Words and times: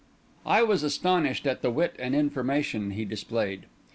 I 0.47 0.63
was 0.63 0.81
astonished 0.81 1.45
at 1.45 1.61
the 1.61 1.69
wit 1.69 1.95
and 1.99 2.15
information 2.15 2.89
he 2.89 3.05
displayed. 3.05 3.67